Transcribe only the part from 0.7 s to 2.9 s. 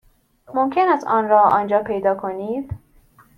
است آن را آنجا پیدا کنید.